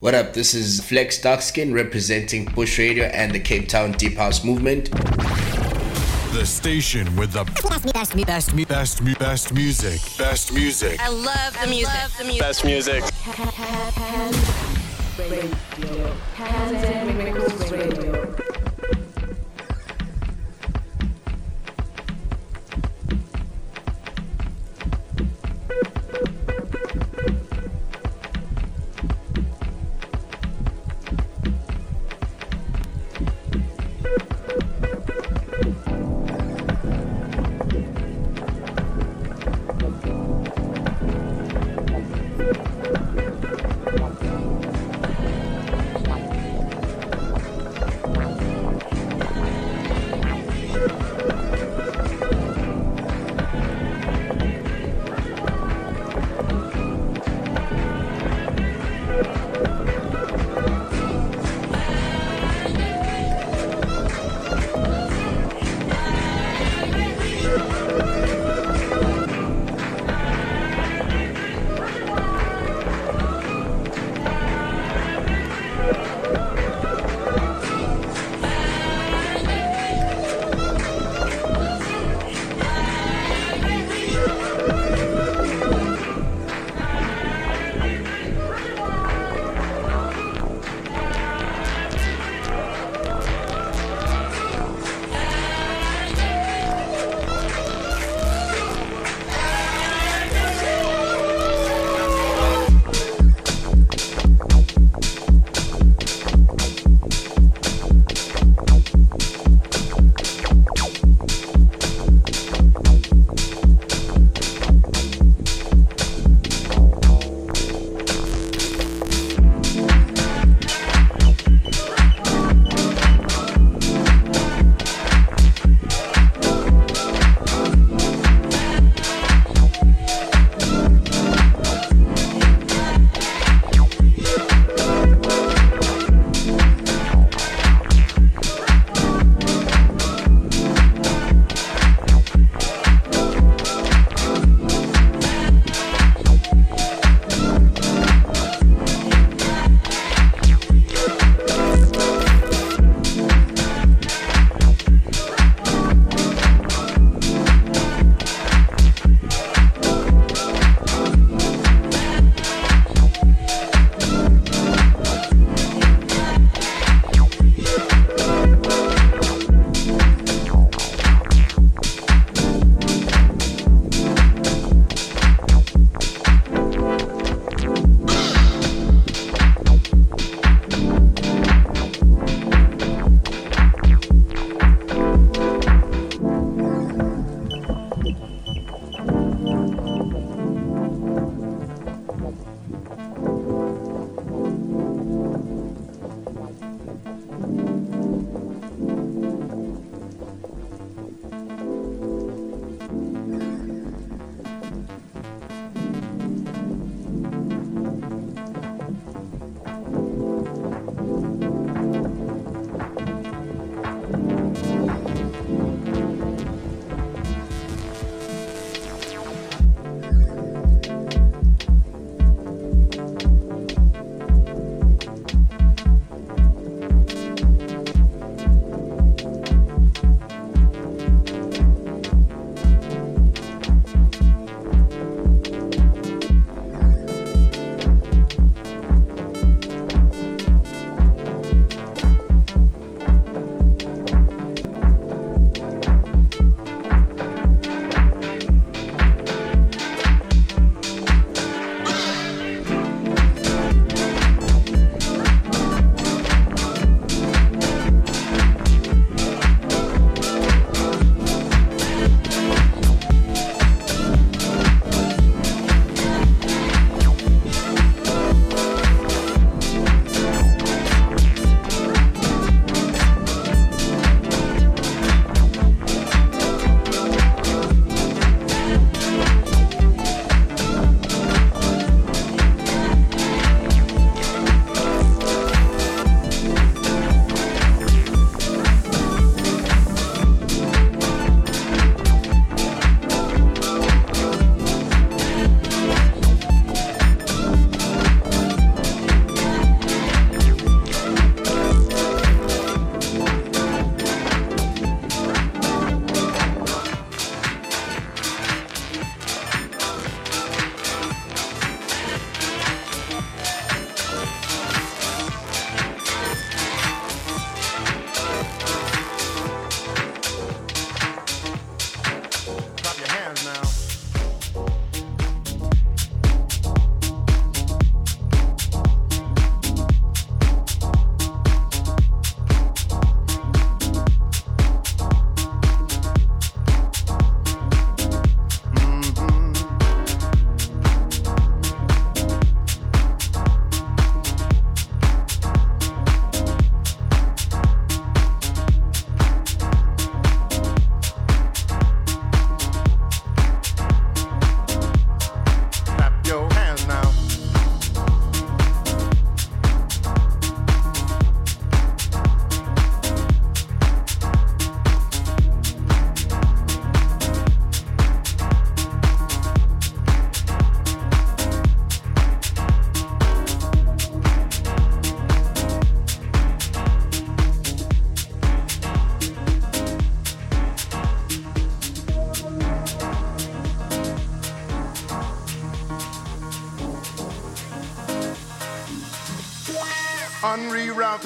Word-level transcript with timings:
What 0.00 0.12
up? 0.14 0.34
This 0.34 0.52
is 0.52 0.80
Flex 0.80 1.22
Darkskin 1.22 1.72
representing 1.72 2.44
Bush 2.44 2.78
Radio 2.78 3.06
and 3.06 3.32
the 3.32 3.40
Cape 3.40 3.66
Town 3.66 3.92
Deep 3.92 4.18
House 4.18 4.44
Movement. 4.44 4.90
The 6.34 6.44
station 6.44 7.16
with 7.16 7.32
the 7.32 7.44
best, 7.44 7.86
best, 7.94 8.26
best, 8.26 8.68
best, 8.68 9.18
best 9.18 9.54
music. 9.54 9.98
Best 10.18 10.52
music. 10.52 11.00
I 11.00 11.08
love 11.08 11.58
the 11.62 11.68
music. 11.68 11.94
Love 11.94 12.18
the 12.18 12.24
music. 12.24 12.40
Best 12.42 12.64
music. 12.66 13.04
Radio. 15.18 16.12
Kanzen 16.36 17.16
Records 17.16 17.72
Radio. 17.72 18.25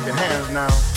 Clap 0.00 0.06
your 0.06 0.16
hands 0.16 0.50
now. 0.50 0.89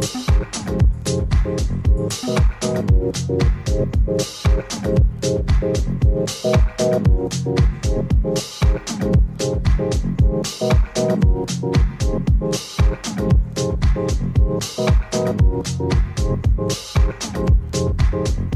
Thank 18.11 18.50